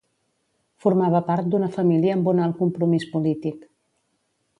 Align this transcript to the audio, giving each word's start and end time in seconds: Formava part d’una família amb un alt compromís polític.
Formava 0.85 1.19
part 1.27 1.51
d’una 1.55 1.69
família 1.75 2.15
amb 2.19 2.31
un 2.31 2.41
alt 2.47 2.57
compromís 2.63 3.05
polític. 3.13 3.61